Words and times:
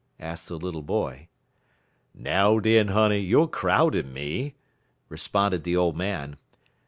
asked 0.19 0.47
the 0.47 0.57
little 0.57 0.81
boy. 0.81 1.27
"Now, 2.15 2.57
den, 2.57 2.87
honey, 2.87 3.19
you're 3.19 3.47
crowdin' 3.47 4.11
me," 4.11 4.55
responded 5.09 5.63
the 5.63 5.77
old 5.77 5.95
man. 5.95 6.37